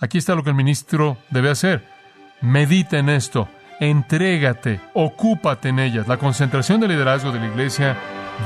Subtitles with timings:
[0.00, 1.84] Aquí está lo que el ministro debe hacer.
[2.40, 3.48] Medita en esto,
[3.80, 6.08] entrégate, ocúpate en ellas.
[6.08, 7.98] La concentración del liderazgo de la iglesia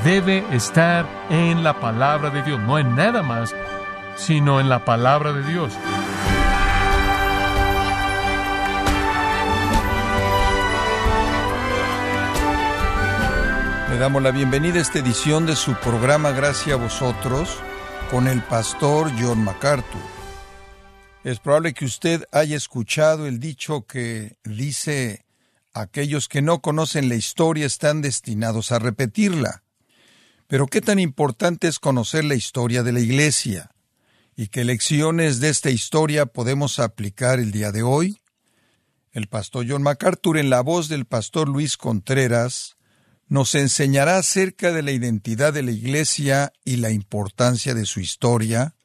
[0.03, 3.55] debe estar en la palabra de Dios, no en nada más,
[4.17, 5.73] sino en la palabra de Dios.
[13.89, 17.59] Le damos la bienvenida a esta edición de su programa Gracias a vosotros
[18.11, 20.14] con el pastor John MacArthur.
[21.25, 25.25] Es probable que usted haya escuchado el dicho que dice
[25.73, 29.63] aquellos que no conocen la historia están destinados a repetirla.
[30.45, 33.71] Pero qué tan importante es conocer la historia de la Iglesia
[34.35, 38.21] y qué lecciones de esta historia podemos aplicar el día de hoy.
[39.11, 42.77] El pastor John MacArthur en la voz del pastor Luis Contreras
[43.27, 48.75] nos enseñará acerca de la identidad de la Iglesia y la importancia de su historia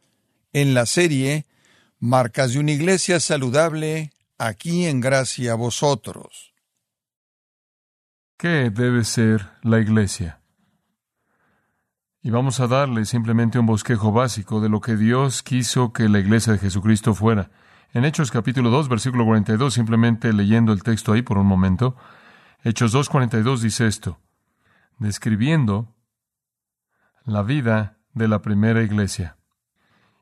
[0.54, 1.45] en la serie
[2.00, 6.52] Marcas de una Iglesia Saludable, aquí en Gracia a vosotros.
[8.37, 10.40] ¿Qué debe ser la Iglesia?
[12.23, 16.18] Y vamos a darle simplemente un bosquejo básico de lo que Dios quiso que la
[16.18, 17.51] Iglesia de Jesucristo fuera.
[17.92, 21.96] En Hechos capítulo 2, versículo 42, simplemente leyendo el texto ahí por un momento,
[22.64, 24.18] Hechos 2.42 dice esto
[25.01, 25.96] describiendo
[27.24, 29.40] la vida de la primera iglesia.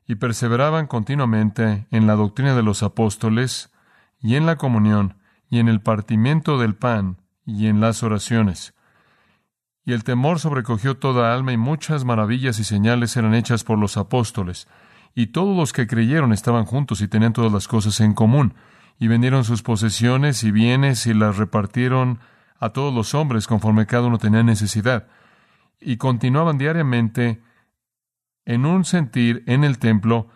[0.09, 3.71] Y perseveraban continuamente en la doctrina de los apóstoles,
[4.19, 5.19] y en la comunión,
[5.51, 8.73] y en el partimiento del pan, y en las oraciones.
[9.85, 13.97] Y el temor sobrecogió toda alma, y muchas maravillas y señales eran hechas por los
[13.97, 14.67] apóstoles.
[15.13, 18.55] Y todos los que creyeron estaban juntos y tenían todas las cosas en común.
[18.97, 22.17] Y vendieron sus posesiones y bienes y las repartieron
[22.59, 25.05] a todos los hombres conforme cada uno tenía necesidad,
[25.79, 27.43] y continuaban diariamente
[28.49, 30.27] en un sentir en el templo,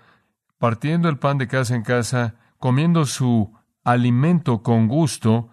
[0.60, 3.52] partiendo el pan de casa en casa, comiendo su
[3.84, 5.50] alimento con gusto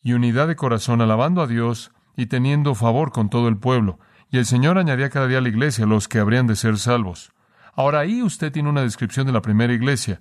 [0.00, 3.98] y unidad de corazón, alabando a Dios y teniendo favor con todo el pueblo.
[4.30, 7.32] Y el Señor añadía cada día a la iglesia los que habrían de ser salvos.
[7.74, 10.20] Ahora ahí usted tiene una descripción de la primera iglesia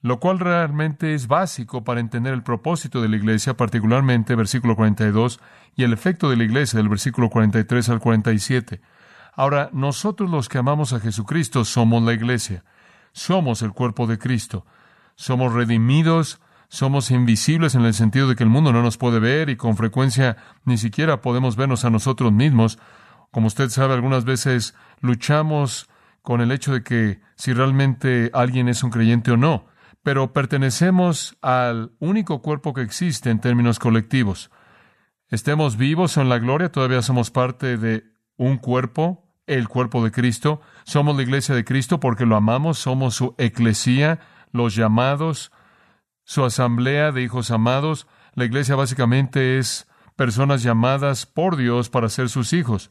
[0.00, 5.40] lo cual realmente es básico para entender el propósito de la iglesia, particularmente versículo 42
[5.74, 8.80] y el efecto de la iglesia del versículo 43 al 47.
[9.38, 12.64] Ahora, nosotros los que amamos a Jesucristo somos la iglesia,
[13.12, 14.66] somos el cuerpo de Cristo,
[15.14, 19.48] somos redimidos, somos invisibles en el sentido de que el mundo no nos puede ver
[19.48, 22.80] y con frecuencia ni siquiera podemos vernos a nosotros mismos.
[23.30, 25.88] Como usted sabe, algunas veces luchamos
[26.22, 29.68] con el hecho de que si realmente alguien es un creyente o no
[30.02, 34.50] pero pertenecemos al único cuerpo que existe en términos colectivos.
[35.28, 38.04] Estemos vivos o en la gloria, todavía somos parte de
[38.38, 40.60] un cuerpo, el cuerpo de Cristo.
[40.84, 44.20] Somos la iglesia de Cristo porque lo amamos, somos su eclesía,
[44.52, 45.50] los llamados,
[46.24, 48.06] su asamblea de hijos amados.
[48.34, 52.90] La iglesia básicamente es personas llamadas por Dios para ser sus hijos.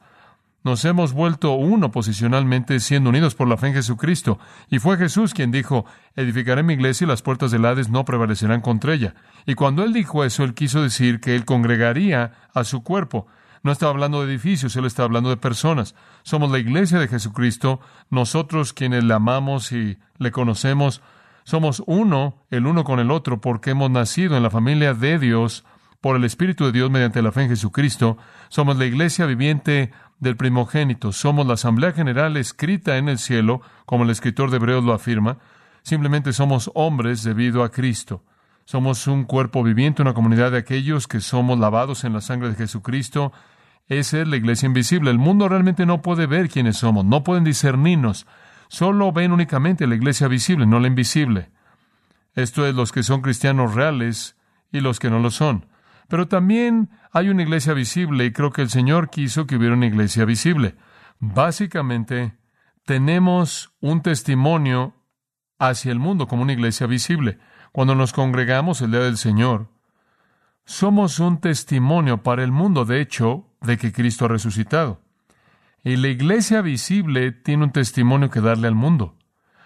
[0.64, 4.40] Nos hemos vuelto uno posicionalmente siendo unidos por la fe en Jesucristo.
[4.70, 5.86] Y fue Jesús quien dijo,
[6.16, 9.16] edificaré mi iglesia y las puertas del Hades no prevalecerán contra ella.
[9.46, 13.28] Y cuando él dijo eso, él quiso decir que él congregaría a su cuerpo.
[13.64, 15.96] No estaba hablando de edificios, él estaba hablando de personas.
[16.28, 17.80] Somos la iglesia de Jesucristo,
[18.10, 21.02] nosotros quienes le amamos y le conocemos,
[21.46, 25.64] somos uno, el uno con el otro, porque hemos nacido en la familia de Dios
[26.02, 28.18] por el Espíritu de Dios mediante la fe en Jesucristo.
[28.50, 31.14] Somos la iglesia viviente del primogénito.
[31.14, 35.38] Somos la Asamblea General escrita en el cielo, como el escritor de Hebreos lo afirma.
[35.82, 38.22] Simplemente somos hombres debido a Cristo.
[38.66, 42.56] Somos un cuerpo viviente, una comunidad de aquellos que somos lavados en la sangre de
[42.56, 43.32] Jesucristo.
[43.88, 45.12] Esa es la iglesia invisible.
[45.12, 48.28] El mundo realmente no puede ver quiénes somos, no pueden discernirnos.
[48.68, 51.50] Solo ven únicamente la iglesia visible, no la invisible.
[52.34, 54.36] Esto es los que son cristianos reales
[54.72, 55.68] y los que no lo son.
[56.10, 59.88] Pero también hay una iglesia visible y creo que el Señor quiso que hubiera una
[59.88, 60.76] iglesia visible.
[61.20, 62.38] Básicamente,
[62.86, 64.94] tenemos un testimonio
[65.60, 67.40] hacia el mundo como una iglesia visible.
[67.72, 69.70] Cuando nos congregamos el día del Señor,
[70.68, 75.02] somos un testimonio para el mundo, de hecho, de que Cristo ha resucitado.
[75.82, 79.16] Y la iglesia visible tiene un testimonio que darle al mundo.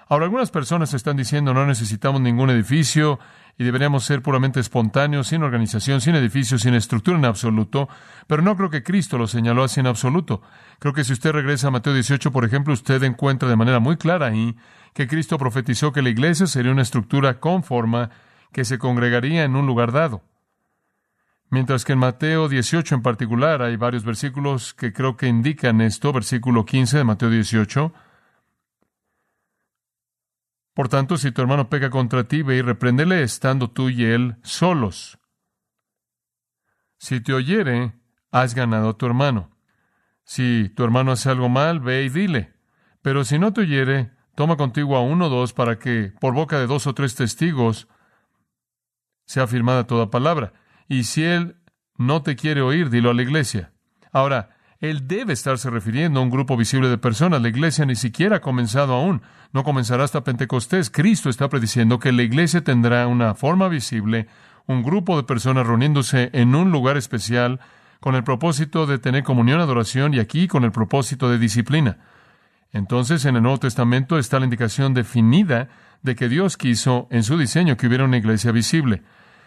[0.07, 3.17] Ahora, algunas personas están diciendo no necesitamos ningún edificio
[3.57, 7.89] y deberíamos ser puramente espontáneos, sin organización, sin edificio, sin estructura en absoluto,
[8.27, 10.43] pero no creo que Cristo lo señaló así en absoluto.
[10.77, 13.97] Creo que si usted regresa a Mateo 18, por ejemplo, usted encuentra de manera muy
[13.97, 14.55] clara ahí
[14.93, 18.11] que Cristo profetizó que la iglesia sería una estructura con forma
[18.53, 20.21] que se congregaría en un lugar dado.
[21.51, 26.13] Mientras que en Mateo 18 en particular hay varios versículos que creo que indican esto,
[26.13, 27.93] versículo 15 de Mateo 18,
[30.73, 34.37] Por tanto, si tu hermano peca contra ti, ve y repréndele estando tú y él
[34.43, 35.19] solos.
[36.97, 37.99] Si te oyere,
[38.31, 39.51] has ganado a tu hermano.
[40.23, 42.53] Si tu hermano hace algo mal, ve y dile.
[43.01, 46.57] Pero si no te oyere, toma contigo a uno o dos para que, por boca
[46.59, 47.89] de dos o tres testigos,
[49.25, 50.53] sea afirmada toda palabra.
[50.91, 51.55] Y si él
[51.97, 53.71] no te quiere oír, dilo a la iglesia.
[54.11, 54.49] Ahora,
[54.79, 57.41] él debe estarse refiriendo a un grupo visible de personas.
[57.41, 59.21] La iglesia ni siquiera ha comenzado aún.
[59.53, 60.89] No comenzará hasta Pentecostés.
[60.89, 64.27] Cristo está prediciendo que la iglesia tendrá una forma visible,
[64.67, 67.61] un grupo de personas reuniéndose en un lugar especial
[68.01, 71.99] con el propósito de tener comunión, adoración y aquí con el propósito de disciplina.
[72.73, 75.69] Entonces, en el Nuevo Testamento está la indicación definida
[76.01, 79.03] de que Dios quiso en su diseño que hubiera una iglesia visible.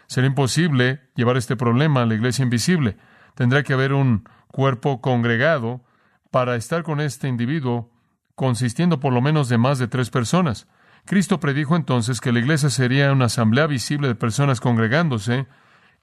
[0.06, 2.96] Será imposible llevar este problema a la iglesia invisible.
[3.34, 5.82] Tendrá que haber un cuerpo congregado
[6.30, 7.90] para estar con este individuo
[8.34, 10.66] consistiendo por lo menos de más de tres personas.
[11.04, 15.46] Cristo predijo entonces que la iglesia sería una asamblea visible de personas congregándose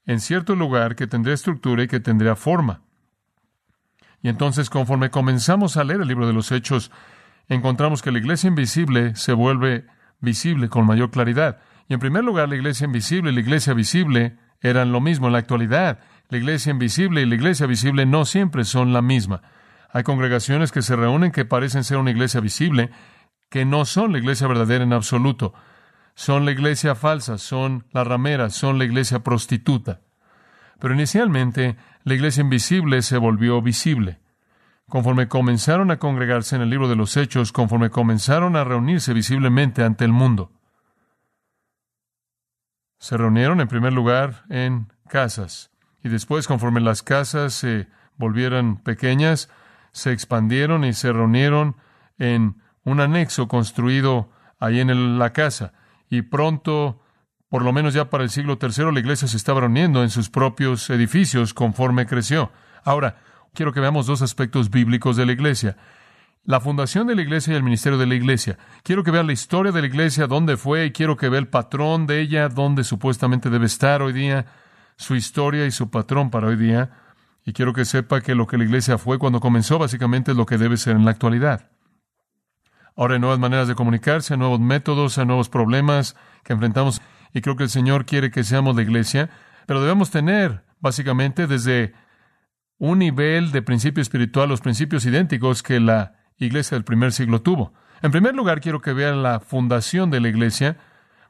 [0.06, 2.82] en cierto lugar que tendría estructura y que tendría forma.
[4.22, 6.92] Y entonces, conforme comenzamos a leer el libro de los Hechos,
[7.48, 9.88] encontramos que la iglesia invisible se vuelve
[10.20, 11.60] visible con mayor claridad.
[11.92, 15.34] Y en primer lugar, la iglesia invisible y la iglesia visible eran lo mismo en
[15.34, 16.00] la actualidad.
[16.30, 19.42] La iglesia invisible y la iglesia visible no siempre son la misma.
[19.92, 22.92] Hay congregaciones que se reúnen que parecen ser una iglesia visible,
[23.50, 25.54] que no son la iglesia verdadera en absoluto
[26.16, 30.00] son la iglesia falsa, son la ramera, son la iglesia prostituta.
[30.80, 34.22] Pero inicialmente la iglesia invisible se volvió visible.
[34.88, 39.84] Conforme comenzaron a congregarse en el libro de los Hechos, conforme comenzaron a reunirse visiblemente
[39.84, 40.54] ante el mundo.
[43.02, 45.72] Se reunieron en primer lugar en casas
[46.04, 49.50] y después, conforme las casas se volvieran pequeñas,
[49.92, 51.78] se expandieron y se reunieron
[52.20, 55.74] en un anexo construido ahí en la casa
[56.12, 57.02] y pronto,
[57.50, 60.30] por lo menos ya para el siglo III, la iglesia se estaba reuniendo en sus
[60.30, 62.52] propios edificios conforme creció.
[62.84, 63.18] Ahora,
[63.56, 65.76] quiero que veamos dos aspectos bíblicos de la iglesia.
[66.44, 68.58] La fundación de la iglesia y el ministerio de la iglesia.
[68.82, 71.48] Quiero que vea la historia de la iglesia, dónde fue, y quiero que vea el
[71.48, 74.48] patrón de ella, dónde supuestamente debe estar hoy día,
[74.98, 76.90] su historia y su patrón para hoy día.
[77.46, 80.48] Y quiero que sepa que lo que la iglesia fue cuando comenzó básicamente es lo
[80.48, 81.70] que debe ser en la actualidad.
[82.96, 87.02] Ahora hay nuevas maneras de comunicarse, nuevos métodos, hay nuevos problemas que enfrentamos
[87.34, 89.30] y creo que el Señor quiere que seamos de iglesia,
[89.68, 91.94] pero debemos tener básicamente desde
[92.78, 97.74] un nivel de principio espiritual los principios idénticos que la iglesia del primer siglo tuvo.
[98.02, 100.78] En primer lugar, quiero que vean la fundación de la iglesia,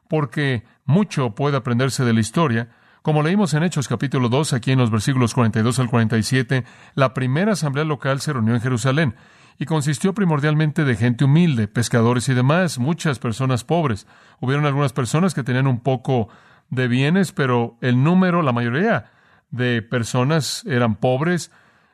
[0.08, 2.68] porque mucho puede aprenderse de la historia.
[3.02, 6.64] Como leímos en Hechos capítulo 2, aquí en los versículos 42 al 47,
[6.94, 9.16] la primera asamblea local se reunió en Jerusalén
[9.58, 14.06] y consistió primordialmente de gente humilde, pescadores y demás, muchas personas pobres.
[14.40, 16.28] Hubieron algunas personas que tenían un poco
[16.70, 19.10] de bienes, pero el número, la mayoría
[19.50, 21.50] de personas eran pobres,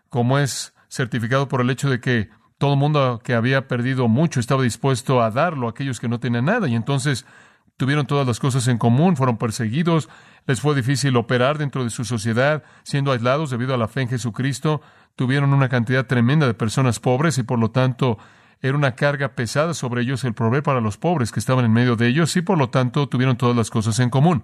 [0.08, 4.40] como es certificado por el hecho de que todo el mundo que había perdido mucho
[4.40, 7.24] estaba dispuesto a darlo a aquellos que no tenían nada, y entonces
[7.76, 10.08] tuvieron todas las cosas en común, fueron perseguidos,
[10.46, 14.08] les fue difícil operar dentro de su sociedad, siendo aislados debido a la fe en
[14.08, 14.82] Jesucristo,
[15.14, 18.18] tuvieron una cantidad tremenda de personas pobres y por lo tanto
[18.60, 21.94] era una carga pesada sobre ellos el proveer para los pobres que estaban en medio
[21.94, 24.42] de ellos y por lo tanto tuvieron todas las cosas en común.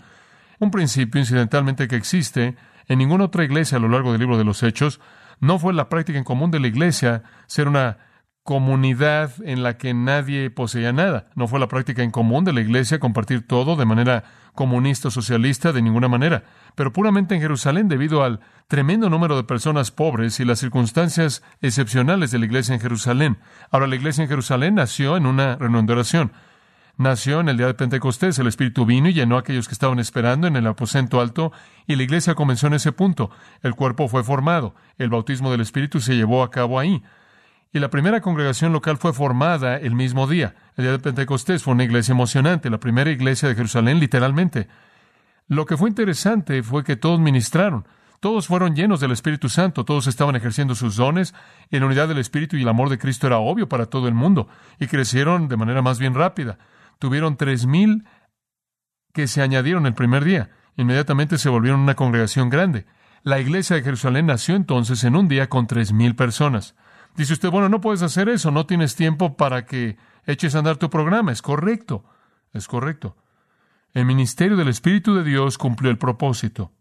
[0.60, 2.54] Un principio incidentalmente que existe
[2.86, 5.00] en ninguna otra iglesia a lo largo del libro de los Hechos
[5.40, 7.98] no fue la práctica en común de la iglesia ser una
[8.44, 11.28] comunidad en la que nadie poseía nada.
[11.34, 14.24] No fue la práctica en común de la iglesia compartir todo de manera
[14.54, 19.44] comunista o socialista de ninguna manera, pero puramente en Jerusalén debido al tremendo número de
[19.44, 23.38] personas pobres y las circunstancias excepcionales de la iglesia en Jerusalén.
[23.70, 25.86] Ahora, la iglesia en Jerusalén nació en una reunión.
[26.96, 29.98] Nació en el día de Pentecostés, el Espíritu vino y llenó a aquellos que estaban
[29.98, 31.50] esperando en el aposento alto,
[31.86, 33.30] y la iglesia comenzó en ese punto.
[33.62, 37.02] El cuerpo fue formado, el bautismo del Espíritu se llevó a cabo ahí.
[37.74, 40.54] Y la primera congregación local fue formada el mismo día.
[40.76, 44.68] El día de Pentecostés fue una iglesia emocionante, la primera iglesia de Jerusalén, literalmente.
[45.48, 47.84] Lo que fue interesante fue que todos ministraron.
[48.20, 51.34] Todos fueron llenos del Espíritu Santo, todos estaban ejerciendo sus dones,
[51.68, 54.14] y la unidad del Espíritu y el amor de Cristo era obvio para todo el
[54.14, 54.46] mundo,
[54.78, 56.58] y crecieron de manera más bien rápida.
[57.00, 58.04] Tuvieron tres mil
[59.12, 60.50] que se añadieron el primer día.
[60.76, 62.86] Inmediatamente se volvieron una congregación grande.
[63.24, 66.76] La iglesia de Jerusalén nació entonces en un día con tres mil personas.
[67.16, 70.76] Dice usted, bueno, no puedes hacer eso, no tienes tiempo para que eches a andar
[70.76, 71.32] tu programa.
[71.32, 72.04] Es correcto,
[72.52, 73.16] es correcto.
[73.92, 76.72] El ministerio del Espíritu de Dios cumplió el propósito.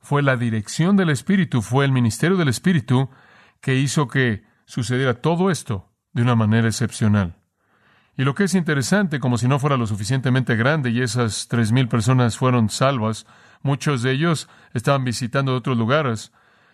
[0.00, 3.10] Fue la dirección del Espíritu, fue el ministerio del Espíritu
[3.60, 7.36] que hizo que sucediera todo esto de una manera excepcional.
[8.16, 11.72] Y lo que es interesante, como si no fuera lo suficientemente grande y esas tres
[11.72, 13.26] mil personas fueron salvas,
[13.62, 16.32] muchos de ellos estaban visitando otros lugares.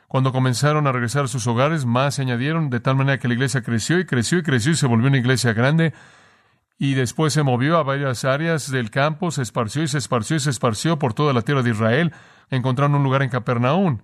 [0.08, 3.34] Cuando comenzaron a regresar a sus hogares, más se añadieron, de tal manera que la
[3.34, 5.92] iglesia creció y creció y creció y se volvió una iglesia grande.
[6.78, 10.40] Y después se movió a varias áreas del campo, se esparció y se esparció y
[10.40, 12.12] se esparció por toda la tierra de Israel.
[12.48, 13.98] Encontraron un lugar en Capernaum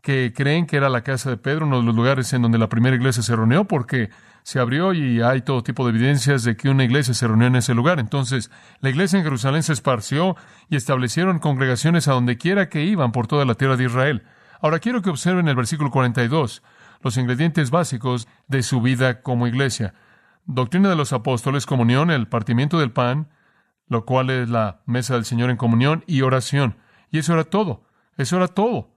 [0.00, 2.70] que creen que era la casa de Pedro, uno de los lugares en donde la
[2.70, 4.08] primera iglesia se reunió, porque
[4.42, 7.56] se abrió y hay todo tipo de evidencias de que una iglesia se reunió en
[7.56, 8.00] ese lugar.
[8.00, 8.50] Entonces,
[8.80, 10.36] la iglesia en Jerusalén se esparció
[10.70, 14.22] y establecieron congregaciones a donde quiera que iban por toda la tierra de Israel.
[14.60, 16.62] Ahora quiero que observen el versículo 42,
[17.02, 19.94] los ingredientes básicos de su vida como iglesia.
[20.44, 23.28] Doctrina de los apóstoles, comunión, el partimiento del pan,
[23.88, 26.76] lo cual es la mesa del Señor en comunión y oración.
[27.10, 27.84] Y eso era todo.
[28.16, 28.90] Eso era todo.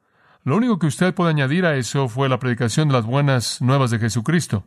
[0.44, 3.92] Lo único que usted puede añadir a eso fue la predicación de las buenas nuevas
[3.92, 4.66] de Jesucristo.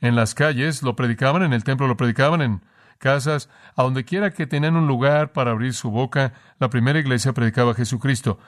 [0.00, 2.62] En las calles lo predicaban, en el templo lo predicaban, en
[2.98, 7.32] casas, a donde quiera que tenían un lugar para abrir su boca, la primera iglesia
[7.32, 8.38] predicaba a Jesucristo.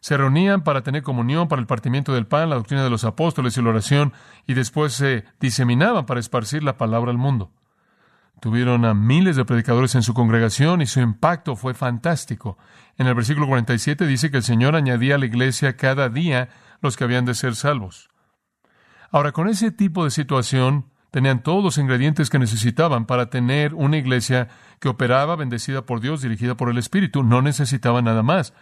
[0.00, 3.56] Se reunían para tener comunión, para el partimiento del pan, la doctrina de los apóstoles
[3.56, 4.12] y la oración,
[4.46, 7.52] y después se diseminaban para esparcir la palabra al mundo.
[8.40, 12.56] Tuvieron a miles de predicadores en su congregación y su impacto fue fantástico.
[12.96, 16.48] En el versículo 47 dice que el Señor añadía a la iglesia cada día
[16.80, 18.08] los que habían de ser salvos.
[19.10, 23.98] Ahora, con ese tipo de situación, tenían todos los ingredientes que necesitaban para tener una
[23.98, 27.22] iglesia que operaba, bendecida por Dios, dirigida por el Espíritu.
[27.22, 28.54] No necesitaban nada más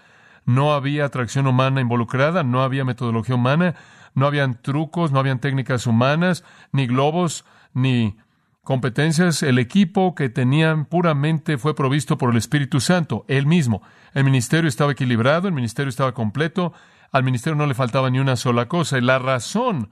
[0.45, 3.75] no había atracción humana involucrada, no había metodología humana,
[4.15, 8.17] no habían trucos, no habían técnicas humanas, ni globos, ni
[8.63, 9.43] competencias.
[9.43, 13.83] El equipo que tenían puramente fue provisto por el Espíritu Santo, él mismo.
[14.13, 16.73] El ministerio estaba equilibrado, el ministerio estaba completo,
[17.11, 18.99] al ministerio no le faltaba ni una sola cosa.
[18.99, 19.91] Y la razón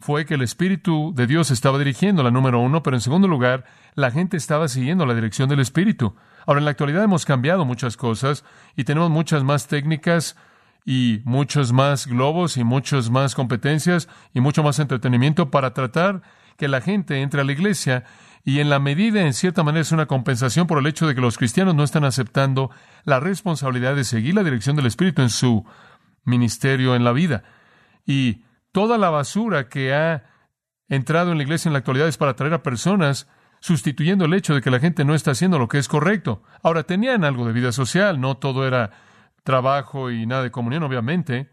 [0.00, 3.64] fue que el Espíritu de Dios estaba dirigiendo la número uno, pero en segundo lugar,
[3.94, 6.14] la gente estaba siguiendo la dirección del Espíritu.
[6.46, 8.44] Ahora, en la actualidad hemos cambiado muchas cosas
[8.76, 10.36] y tenemos muchas más técnicas
[10.84, 16.22] y muchos más globos y muchas más competencias y mucho más entretenimiento para tratar
[16.56, 18.04] que la gente entre a la iglesia
[18.44, 21.22] y en la medida, en cierta manera, es una compensación por el hecho de que
[21.22, 22.70] los cristianos no están aceptando
[23.04, 25.64] la responsabilidad de seguir la dirección del Espíritu en su
[26.24, 27.42] ministerio en la vida.
[28.04, 30.24] Y toda la basura que ha
[30.88, 33.28] entrado en la iglesia en la actualidad es para atraer a personas
[33.64, 36.42] sustituyendo el hecho de que la gente no está haciendo lo que es correcto.
[36.62, 38.90] Ahora, tenían algo de vida social, no todo era
[39.42, 41.48] trabajo y nada de comunión, obviamente.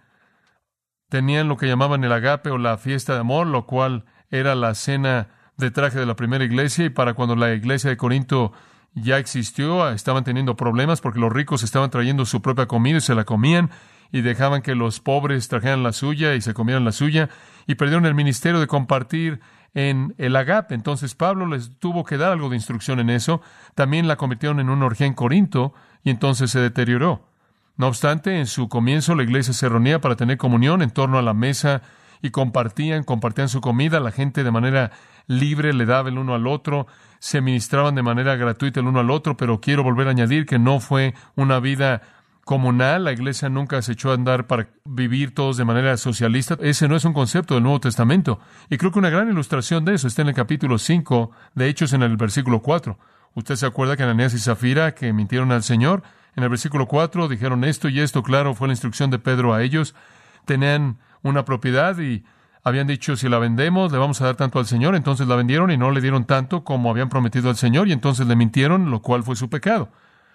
[1.07, 4.75] Tenían lo que llamaban el agape o la fiesta de amor, lo cual era la
[4.75, 8.51] cena de traje de la primera iglesia, y para cuando la iglesia de Corinto
[8.93, 13.15] ya existió, estaban teniendo problemas porque los ricos estaban trayendo su propia comida y se
[13.15, 13.69] la comían,
[14.11, 17.29] y dejaban que los pobres trajeran la suya y se comieran la suya,
[17.67, 19.39] y perdieron el ministerio de compartir
[19.73, 20.75] en el agape.
[20.75, 23.41] Entonces Pablo les tuvo que dar algo de instrucción en eso.
[23.75, 25.73] También la convirtieron en una orgía en Corinto
[26.03, 27.27] y entonces se deterioró.
[27.77, 31.21] No obstante, en su comienzo la iglesia se reunía para tener comunión en torno a
[31.21, 31.81] la mesa
[32.21, 33.99] y compartían, compartían su comida.
[33.99, 34.91] La gente de manera
[35.27, 36.87] libre le daba el uno al otro,
[37.19, 40.59] se ministraban de manera gratuita el uno al otro, pero quiero volver a añadir que
[40.59, 42.01] no fue una vida
[42.45, 46.57] comunal, la iglesia nunca se echó a andar para vivir todos de manera socialista.
[46.61, 48.39] Ese no es un concepto del Nuevo Testamento.
[48.69, 51.93] Y creo que una gran ilustración de eso está en el capítulo 5 de Hechos
[51.93, 52.97] en el versículo 4.
[53.33, 56.03] ¿Usted se acuerda que Ananías y Zafira, que mintieron al Señor,
[56.35, 59.63] en el versículo 4 dijeron esto y esto, claro, fue la instrucción de Pedro a
[59.63, 59.95] ellos.
[60.45, 62.23] Tenían una propiedad y
[62.63, 64.95] habían dicho, si la vendemos, le vamos a dar tanto al Señor.
[64.95, 68.27] Entonces la vendieron y no le dieron tanto como habían prometido al Señor y entonces
[68.27, 69.89] le mintieron, lo cual fue su pecado.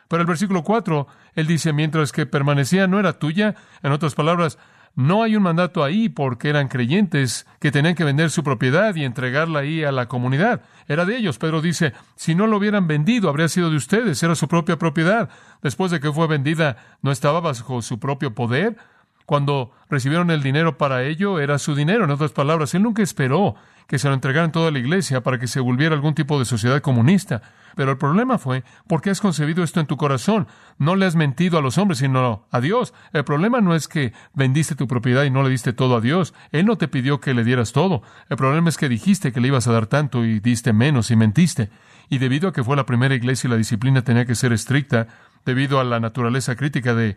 [0.08, 4.58] Pero el versículo 4, él dice, mientras que permanecía no era tuya, en otras palabras,
[4.96, 9.04] no hay un mandato ahí porque eran creyentes que tenían que vender su propiedad y
[9.04, 10.62] entregarla ahí a la comunidad.
[10.88, 11.36] Era de ellos.
[11.36, 15.28] Pedro dice, si no lo hubieran vendido, habría sido de ustedes, era su propia propiedad.
[15.62, 18.78] Después de que fue vendida, no estaba bajo su propio poder.
[19.26, 22.04] Cuando recibieron el dinero para ello, era su dinero.
[22.04, 23.56] En otras palabras, él nunca esperó
[23.88, 26.80] que se lo entregaran toda la iglesia para que se volviera algún tipo de sociedad
[26.80, 27.42] comunista.
[27.74, 30.46] Pero el problema fue, ¿por qué has concebido esto en tu corazón?
[30.78, 32.94] No le has mentido a los hombres, sino a Dios.
[33.12, 36.32] El problema no es que vendiste tu propiedad y no le diste todo a Dios.
[36.52, 38.02] Él no te pidió que le dieras todo.
[38.28, 41.16] El problema es que dijiste que le ibas a dar tanto y diste menos y
[41.16, 41.68] mentiste.
[42.08, 45.08] Y debido a que fue la primera iglesia y la disciplina tenía que ser estricta,
[45.44, 47.16] debido a la naturaleza crítica de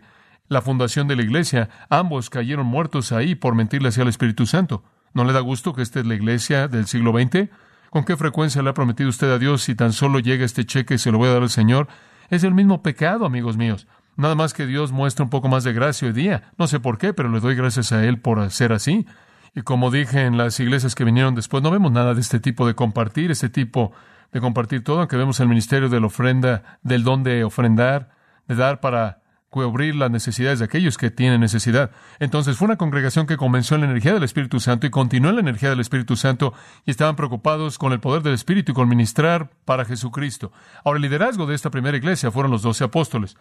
[0.50, 4.82] la fundación de la iglesia, ambos cayeron muertos ahí por mentirle hacia el Espíritu Santo.
[5.14, 7.48] ¿No le da gusto que esta es la iglesia del siglo XX?
[7.88, 10.94] ¿Con qué frecuencia le ha prometido usted a Dios si tan solo llega este cheque
[10.94, 11.86] y se lo voy a dar al Señor?
[12.30, 13.86] Es el mismo pecado, amigos míos.
[14.16, 16.50] Nada más que Dios muestra un poco más de gracia hoy día.
[16.58, 19.06] No sé por qué, pero le doy gracias a Él por ser así.
[19.54, 22.66] Y como dije en las iglesias que vinieron después, no vemos nada de este tipo
[22.66, 23.92] de compartir, este tipo
[24.32, 28.10] de compartir todo, aunque vemos el ministerio de la ofrenda, del don de ofrendar,
[28.48, 29.19] de dar para
[29.50, 31.90] cubrir las necesidades de aquellos que tienen necesidad.
[32.20, 35.36] Entonces fue una congregación que comenzó en la energía del Espíritu Santo y continuó en
[35.36, 36.54] la energía del Espíritu Santo
[36.86, 40.52] y estaban preocupados con el poder del Espíritu y con ministrar para Jesucristo.
[40.84, 43.36] Ahora, el liderazgo de esta primera iglesia fueron los doce apóstoles.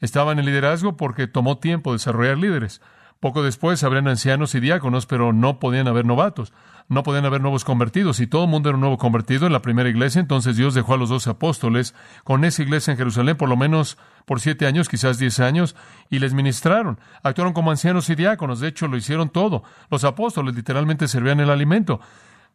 [0.00, 2.80] Estaban en liderazgo porque tomó tiempo desarrollar líderes.
[3.20, 6.52] Poco después habrían ancianos y diáconos, pero no podían haber novatos,
[6.88, 8.20] no podían haber nuevos convertidos.
[8.20, 10.94] Y todo el mundo era un nuevo convertido en la primera iglesia, entonces Dios dejó
[10.94, 14.88] a los doce apóstoles con esa iglesia en Jerusalén por lo menos por siete años,
[14.88, 15.74] quizás diez años,
[16.10, 17.00] y les ministraron.
[17.24, 19.64] Actuaron como ancianos y diáconos, de hecho lo hicieron todo.
[19.90, 22.00] Los apóstoles literalmente servían el alimento.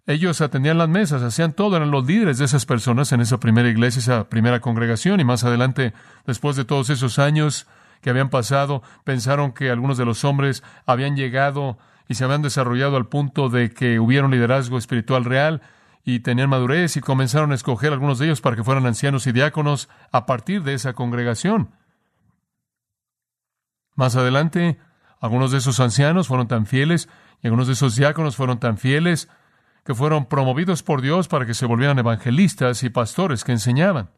[0.08, 3.68] Ellos atendían las mesas, hacían todo, eran los líderes de esas personas en esa primera
[3.68, 5.94] iglesia, esa primera congregación, y más adelante,
[6.26, 7.68] después de todos esos años,
[8.04, 12.98] que habían pasado, pensaron que algunos de los hombres habían llegado y se habían desarrollado
[12.98, 15.62] al punto de que hubiera un liderazgo espiritual real
[16.04, 19.32] y tenían madurez y comenzaron a escoger algunos de ellos para que fueran ancianos y
[19.32, 21.72] diáconos a partir de esa congregación.
[23.96, 24.80] Más adelante,
[25.22, 27.08] algunos de esos ancianos fueron tan fieles
[27.42, 29.30] y algunos de esos diáconos fueron tan fieles
[29.86, 34.10] que fueron promovidos por Dios para que se volvieran evangelistas y pastores que enseñaban.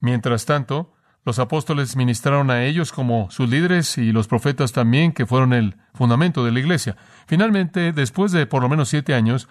[0.00, 0.92] Mientras tanto,
[1.24, 5.76] los apóstoles ministraron a ellos como sus líderes y los profetas también, que fueron el
[5.94, 6.96] fundamento de la iglesia.
[7.26, 9.48] Finalmente, después de por lo menos siete años,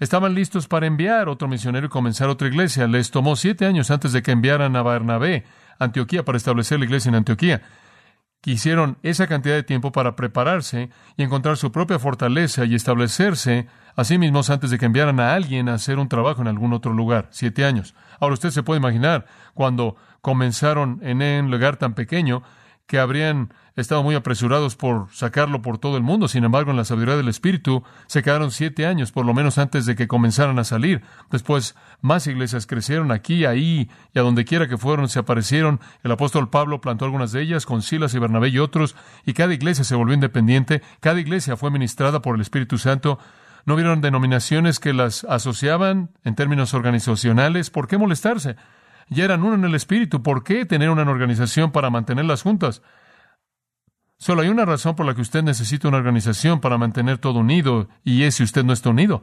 [0.00, 2.86] estaban listos para enviar otro misionero y comenzar otra iglesia.
[2.86, 5.44] Les tomó siete años antes de que enviaran a Bernabé
[5.78, 7.62] a Antioquía para establecer la iglesia en Antioquía.
[8.42, 14.04] Quisieron esa cantidad de tiempo para prepararse y encontrar su propia fortaleza y establecerse a
[14.04, 16.92] sí mismos antes de que enviaran a alguien a hacer un trabajo en algún otro
[16.92, 17.28] lugar.
[17.30, 17.94] Siete años.
[18.20, 22.42] Ahora usted se puede imaginar cuando comenzaron en un lugar tan pequeño
[22.86, 26.28] que habrían estado muy apresurados por sacarlo por todo el mundo.
[26.28, 29.84] Sin embargo, en la sabiduría del Espíritu se quedaron siete años, por lo menos antes
[29.84, 31.02] de que comenzaran a salir.
[31.30, 35.78] Después, más iglesias crecieron aquí, ahí y a donde quiera que fueron, se aparecieron.
[36.02, 38.96] El apóstol Pablo plantó algunas de ellas con Silas y Bernabé y otros,
[39.26, 40.80] y cada iglesia se volvió independiente.
[41.00, 43.18] Cada iglesia fue ministrada por el Espíritu Santo.
[43.66, 47.68] No vieron denominaciones que las asociaban en términos organizacionales.
[47.68, 48.56] ¿Por qué molestarse?
[49.08, 50.22] Ya eran uno en el espíritu.
[50.22, 52.82] ¿Por qué tener una organización para mantenerlas juntas?
[54.18, 57.88] Solo hay una razón por la que usted necesita una organización para mantener todo unido,
[58.04, 59.22] y es si usted no está unido.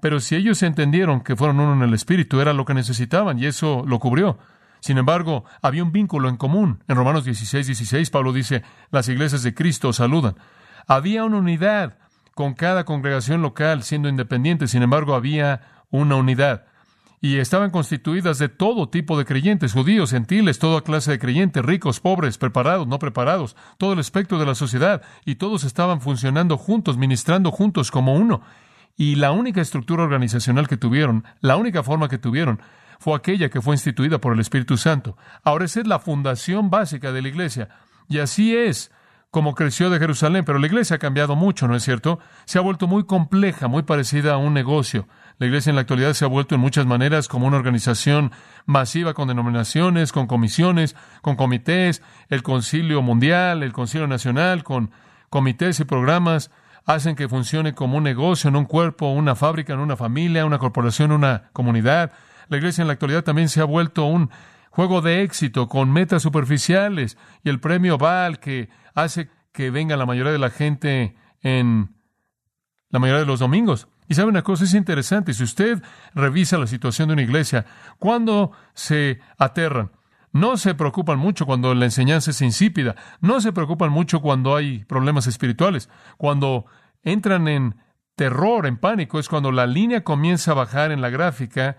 [0.00, 3.46] Pero si ellos entendieron que fueron uno en el espíritu, era lo que necesitaban, y
[3.46, 4.38] eso lo cubrió.
[4.80, 6.84] Sin embargo, había un vínculo en común.
[6.86, 10.36] En Romanos 16, 16, Pablo dice, las iglesias de Cristo saludan.
[10.86, 11.98] Había una unidad
[12.34, 16.66] con cada congregación local siendo independiente, sin embargo, había una unidad
[17.20, 22.00] y estaban constituidas de todo tipo de creyentes, judíos, gentiles, toda clase de creyentes, ricos,
[22.00, 26.96] pobres, preparados, no preparados, todo el espectro de la sociedad, y todos estaban funcionando juntos,
[26.96, 28.42] ministrando juntos como uno.
[28.96, 32.60] Y la única estructura organizacional que tuvieron, la única forma que tuvieron,
[32.98, 35.16] fue aquella que fue instituida por el Espíritu Santo.
[35.44, 37.68] Ahora esa es la fundación básica de la iglesia.
[38.08, 38.90] Y así es
[39.36, 42.20] como creció de Jerusalén, pero la iglesia ha cambiado mucho, ¿no es cierto?
[42.46, 45.08] Se ha vuelto muy compleja, muy parecida a un negocio.
[45.36, 48.32] La Iglesia en la actualidad se ha vuelto en muchas maneras como una organización
[48.64, 54.90] masiva con denominaciones, con comisiones, con comités, el Concilio Mundial, el Concilio Nacional, con
[55.28, 56.50] comités y programas,
[56.86, 60.56] hacen que funcione como un negocio, en un cuerpo, una fábrica, en una familia, una
[60.56, 62.10] corporación, una comunidad.
[62.48, 64.30] La Iglesia en la actualidad también se ha vuelto un
[64.70, 70.06] juego de éxito con metas superficiales y el premio Val que hace que venga la
[70.06, 71.94] mayoría de la gente en
[72.88, 73.86] la mayoría de los domingos.
[74.08, 75.82] Y sabe una cosa, es interesante, si usted
[76.14, 77.66] revisa la situación de una iglesia,
[77.98, 79.92] cuando se aterran,
[80.32, 84.84] no se preocupan mucho cuando la enseñanza es insípida, no se preocupan mucho cuando hay
[84.84, 86.66] problemas espirituales, cuando
[87.02, 87.76] entran en
[88.14, 91.76] terror, en pánico, es cuando la línea comienza a bajar en la gráfica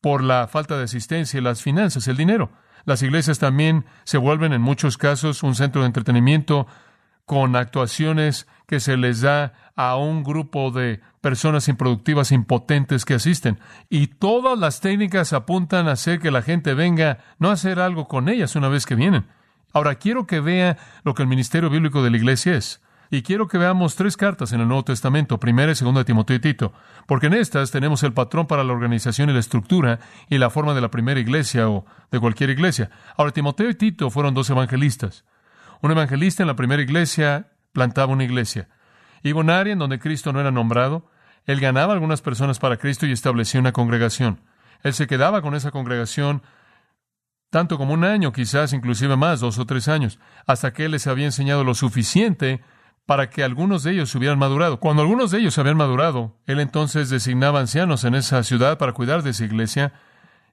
[0.00, 2.50] por la falta de asistencia y las finanzas, el dinero.
[2.84, 6.66] Las iglesias también se vuelven en muchos casos un centro de entretenimiento
[7.24, 13.60] con actuaciones que se les da a un grupo de personas improductivas, impotentes que asisten.
[13.88, 18.08] Y todas las técnicas apuntan a hacer que la gente venga, no a hacer algo
[18.08, 19.26] con ellas una vez que vienen.
[19.72, 22.82] Ahora quiero que vea lo que el ministerio bíblico de la iglesia es.
[23.12, 26.36] Y quiero que veamos tres cartas en el Nuevo Testamento, primera y segunda de Timoteo
[26.36, 26.72] y Tito,
[27.08, 30.74] porque en estas tenemos el patrón para la organización y la estructura y la forma
[30.74, 32.90] de la primera iglesia o de cualquier iglesia.
[33.16, 35.24] Ahora, Timoteo y Tito fueron dos evangelistas.
[35.82, 38.68] Un evangelista en la primera iglesia plantaba una iglesia.
[39.24, 41.10] Iba a un área en donde Cristo no era nombrado.
[41.46, 44.40] Él ganaba algunas personas para Cristo y establecía una congregación.
[44.84, 46.42] Él se quedaba con esa congregación
[47.50, 51.08] tanto como un año, quizás inclusive más, dos o tres años, hasta que Él les
[51.08, 52.60] había enseñado lo suficiente
[53.10, 54.78] para que algunos de ellos hubieran madurado.
[54.78, 59.24] Cuando algunos de ellos habían madurado, él entonces designaba ancianos en esa ciudad para cuidar
[59.24, 59.92] de esa iglesia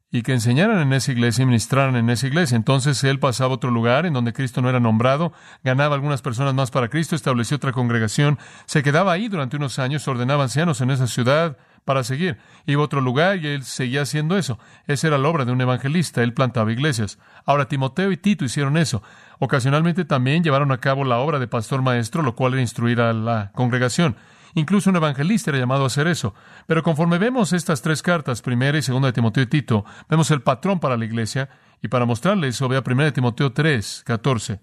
[0.09, 2.55] y que enseñaran en esa iglesia y ministraran en esa iglesia.
[2.55, 6.55] Entonces él pasaba a otro lugar en donde Cristo no era nombrado, ganaba algunas personas
[6.55, 10.89] más para Cristo, estableció otra congregación, se quedaba ahí durante unos años, ordenaba ancianos en
[10.89, 12.37] esa ciudad para seguir.
[12.65, 14.59] Iba a otro lugar y él seguía haciendo eso.
[14.87, 17.17] Esa era la obra de un evangelista, él plantaba iglesias.
[17.45, 19.01] Ahora Timoteo y Tito hicieron eso.
[19.39, 23.13] Ocasionalmente también llevaron a cabo la obra de pastor maestro, lo cual era instruir a
[23.13, 24.17] la congregación.
[24.53, 26.35] Incluso un evangelista era llamado a hacer eso.
[26.67, 30.41] Pero conforme vemos estas tres cartas, primera y segunda de Timoteo y Tito, vemos el
[30.41, 31.49] patrón para la iglesia,
[31.81, 34.59] y para mostrarle eso, vea primera de Timoteo 3, 14.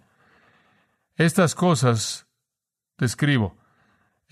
[1.16, 2.26] Estas cosas
[2.96, 3.56] te escribo,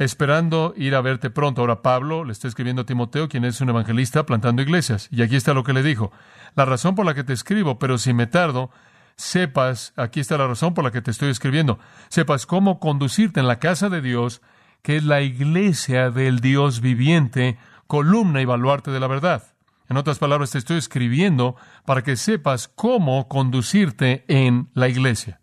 [0.04, 1.60] esperando ir a verte pronto.
[1.60, 5.08] Ahora Pablo le está escribiendo a Timoteo, quien es un evangelista plantando iglesias.
[5.10, 6.12] Y aquí está lo que le dijo.
[6.54, 8.70] La razón por la que te escribo, pero si me tardo,
[9.16, 13.48] sepas, aquí está la razón por la que te estoy escribiendo, sepas cómo conducirte en
[13.48, 14.42] la casa de Dios,
[14.82, 19.44] que es la iglesia del Dios viviente, columna y baluarte de la verdad.
[19.88, 25.40] En otras palabras, te estoy escribiendo para que sepas cómo conducirte en la iglesia.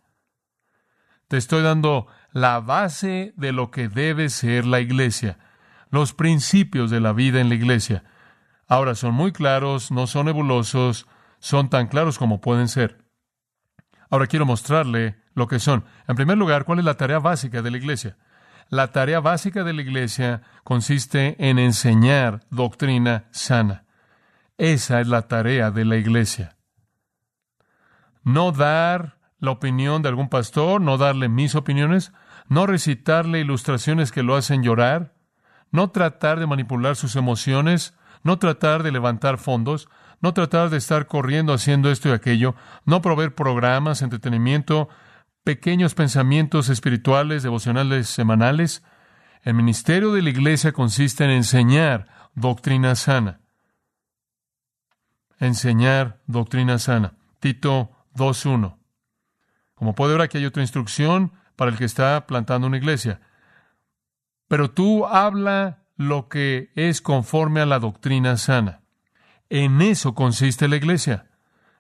[1.28, 5.38] Te estoy dando la base de lo que debe ser la iglesia,
[5.90, 8.04] los principios de la vida en la iglesia.
[8.68, 11.08] Ahora son muy claros, no son nebulosos,
[11.40, 13.04] son tan claros como pueden ser.
[14.10, 15.86] Ahora quiero mostrarle lo que son.
[16.08, 18.18] En primer lugar, ¿cuál es la tarea básica de la iglesia?
[18.70, 23.86] La tarea básica de la iglesia consiste en enseñar doctrina sana.
[24.58, 26.58] Esa es la tarea de la iglesia.
[28.24, 32.12] No dar la opinión de algún pastor, no darle mis opiniones,
[32.48, 35.14] no recitarle ilustraciones que lo hacen llorar,
[35.72, 39.88] no tratar de manipular sus emociones, no tratar de levantar fondos,
[40.22, 44.90] no tratar de estar corriendo haciendo esto y aquello, no proveer programas, entretenimiento,
[45.44, 48.84] pequeños pensamientos espirituales, devocionales semanales.
[49.44, 53.40] El ministerio de la iglesia consiste en enseñar doctrina sana.
[55.40, 57.14] Enseñar doctrina sana.
[57.40, 58.79] Tito 2.1.
[59.80, 63.22] Como puede ver, aquí hay otra instrucción para el que está plantando una iglesia.
[64.50, 68.82] Pero tú habla lo que es conforme a la doctrina sana.
[69.50, 71.28] En eso consiste la iglesia.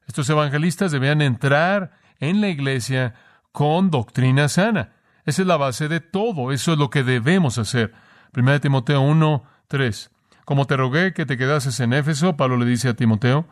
[0.08, 3.16] Estos evangelistas debían entrar en la iglesia
[3.52, 4.94] con doctrina sana.
[5.26, 6.54] Esa es la base de todo.
[6.54, 7.94] Eso es lo que debemos hacer.
[8.34, 10.12] 1 Timoteo 1, 3.
[10.46, 13.46] Como te rogué que te quedases en Éfeso, Pablo le dice a Timoteo,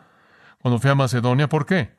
[0.62, 1.97] cuando fue a Macedonia, ¿por qué?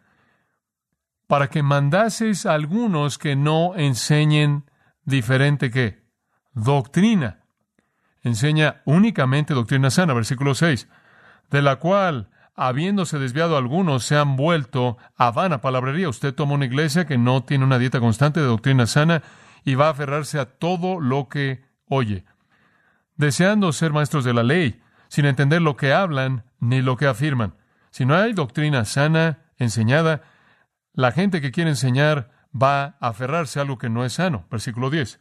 [1.30, 4.66] Para que mandases a algunos que no enseñen
[5.06, 6.04] diferente que
[6.54, 7.46] doctrina.
[8.24, 10.90] Enseña únicamente doctrina sana, versículo 6
[11.50, 16.10] de la cual, habiéndose desviado algunos, se han vuelto a vana palabrería.
[16.10, 19.24] Usted toma una iglesia que no tiene una dieta constante de doctrina sana
[19.64, 22.26] y va a aferrarse a todo lo que oye,
[23.16, 27.56] deseando ser maestros de la ley, sin entender lo que hablan ni lo que afirman.
[27.90, 30.22] Si no hay doctrina sana enseñada,
[30.94, 34.46] la gente que quiere enseñar va a aferrarse a algo que no es sano.
[34.50, 35.20] Versículo 10.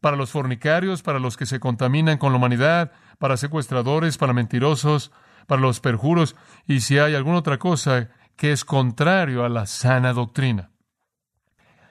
[0.00, 5.12] Para los fornicarios, para los que se contaminan con la humanidad, para secuestradores, para mentirosos,
[5.46, 10.12] para los perjuros y si hay alguna otra cosa que es contrario a la sana
[10.12, 10.70] doctrina.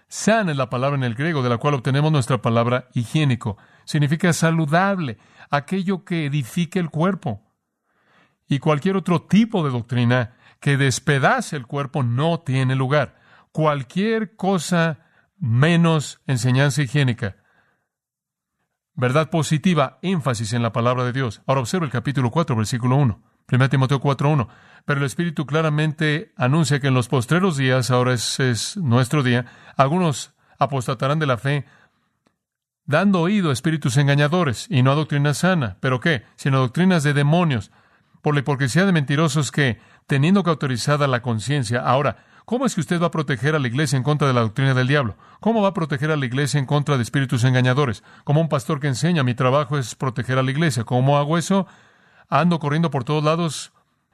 [0.08, 3.58] Sana es la palabra en el griego de la cual obtenemos nuestra palabra higiénico.
[3.86, 5.18] Significa saludable,
[5.50, 7.42] aquello que edifique el cuerpo.
[8.48, 13.20] Y cualquier otro tipo de doctrina que despedace el cuerpo no tiene lugar.
[13.52, 15.00] Cualquier cosa
[15.38, 17.38] menos enseñanza higiénica.
[18.94, 21.42] Verdad positiva, énfasis en la palabra de Dios.
[21.46, 23.22] Ahora observa el capítulo 4, versículo 1.
[23.52, 24.48] 1 Timoteo 4.1.
[24.86, 30.34] Pero el Espíritu claramente anuncia que en los postreros días, ahora es, nuestro día, algunos
[30.58, 31.66] apostatarán de la fe,
[32.86, 35.78] dando oído a espíritus engañadores y no a doctrina sana.
[35.82, 36.24] ¿Pero qué?
[36.36, 37.72] Sino doctrinas de demonios,
[38.26, 43.00] por la hipocresía de mentirosos que, teniendo cauterizada la conciencia, ahora, ¿cómo es que usted
[43.00, 45.16] va a proteger a la iglesia en contra de la doctrina del diablo?
[45.42, 48.04] ¿Cómo va a proteger a la iglesia en contra de espíritus engañadores?
[48.24, 50.86] Como un pastor que enseña, mi trabajo es proteger a la iglesia.
[50.86, 51.68] ¿Cómo hago eso?
[52.28, 53.74] ando corriendo por todos lados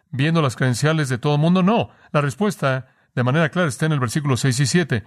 [0.09, 1.63] viendo las credenciales de todo el mundo.
[1.63, 5.03] No, la respuesta de manera clara está en el versículo 6 y 7.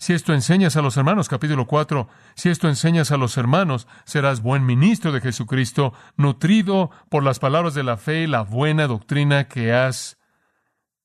[0.00, 4.40] Si esto enseñas a los hermanos, capítulo 4, si esto enseñas a los hermanos, serás
[4.40, 9.46] buen ministro de Jesucristo, nutrido por las palabras de la fe y la buena doctrina
[9.46, 10.16] que has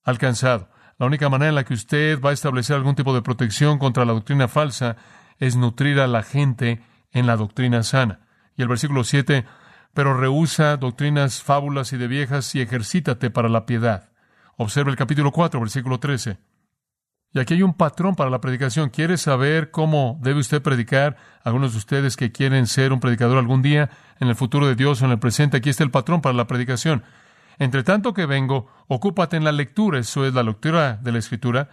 [0.02, 0.70] alcanzado.
[0.98, 4.06] La única manera en la que usted va a establecer algún tipo de protección contra
[4.06, 4.96] la doctrina falsa
[5.40, 6.82] es nutrir a la gente
[7.12, 8.22] en la doctrina sana.
[8.56, 9.46] Y el versículo 7,
[9.94, 14.14] pero rehúsa doctrinas, fábulas y de viejas y ejercítate para la piedad.
[14.56, 16.55] Observa el capítulo 4, versículo 13.
[17.36, 18.89] Y aquí hay un patrón para la predicación.
[18.89, 21.17] ¿Quiere saber cómo debe usted predicar?
[21.43, 23.89] Algunos de ustedes que quieren ser un predicador algún día,
[24.21, 26.48] en el futuro de Dios o en el presente, aquí está el patrón para la
[26.48, 27.04] predicación.
[27.60, 31.71] Entre tanto que vengo, ocúpate en la lectura, eso es la lectura de la Escritura.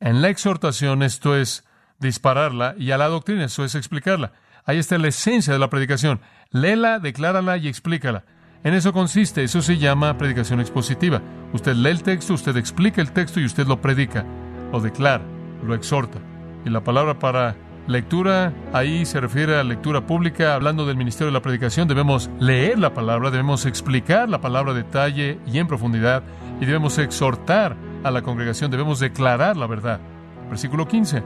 [0.00, 1.64] En la exhortación, esto es
[1.98, 4.32] dispararla, y a la doctrina, eso es explicarla.
[4.66, 6.20] Ahí está la esencia de la predicación.
[6.50, 8.26] Léela, declárala y explícala.
[8.64, 11.22] En eso consiste, eso se llama predicación expositiva.
[11.52, 14.24] Usted lee el texto, usted explica el texto y usted lo predica,
[14.72, 15.22] lo declara,
[15.64, 16.18] lo exhorta.
[16.64, 17.54] Y la palabra para
[17.86, 22.78] lectura ahí se refiere a lectura pública, hablando del ministerio de la predicación, debemos leer
[22.78, 26.22] la palabra, debemos explicar la palabra a detalle y en profundidad,
[26.60, 30.00] y debemos exhortar a la congregación, debemos declarar la verdad.
[30.48, 31.22] Versículo 15.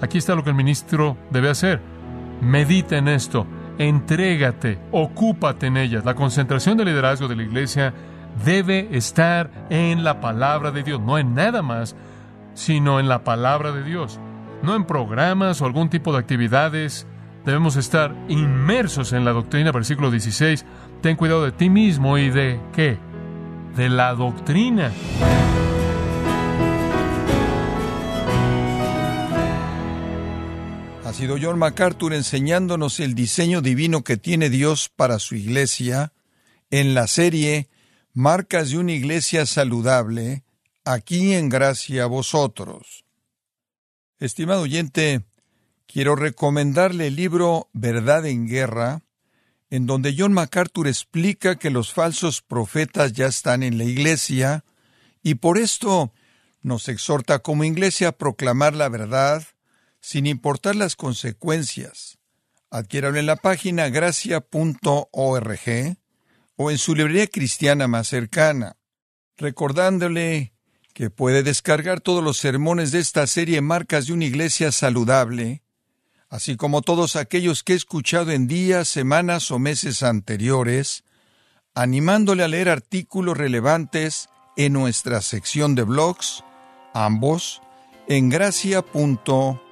[0.00, 1.80] Aquí está lo que el ministro debe hacer.
[2.40, 3.46] Medita en esto,
[3.78, 6.02] entrégate, ocúpate en ella.
[6.04, 7.94] La concentración del liderazgo de la iglesia
[8.44, 11.96] debe estar en la palabra de Dios, no en nada más,
[12.54, 14.20] sino en la palabra de Dios,
[14.62, 17.06] no en programas o algún tipo de actividades.
[17.44, 20.64] Debemos estar inmersos en la doctrina, versículo 16.
[21.00, 22.98] Ten cuidado de ti mismo y de qué?
[23.76, 24.92] De la doctrina.
[31.04, 36.12] Ha sido John MacArthur enseñándonos el diseño divino que tiene Dios para su iglesia
[36.70, 37.68] en la serie
[38.14, 40.44] Marcas de una iglesia saludable,
[40.84, 43.04] aquí en gracia a vosotros.
[44.20, 45.24] Estimado oyente,
[45.86, 49.02] quiero recomendarle el libro Verdad en Guerra,
[49.70, 54.64] en donde John MacArthur explica que los falsos profetas ya están en la iglesia
[55.20, 56.12] y por esto
[56.60, 59.44] nos exhorta como iglesia a proclamar la verdad
[60.02, 62.18] sin importar las consecuencias.
[62.70, 65.06] Adquiéralo en la página gracia.org
[66.56, 68.76] o en su librería cristiana más cercana,
[69.36, 70.52] recordándole
[70.92, 75.62] que puede descargar todos los sermones de esta serie Marcas de una Iglesia Saludable,
[76.28, 81.04] así como todos aquellos que he escuchado en días, semanas o meses anteriores,
[81.74, 86.42] animándole a leer artículos relevantes en nuestra sección de blogs,
[86.92, 87.62] ambos
[88.08, 89.71] en gracia.org.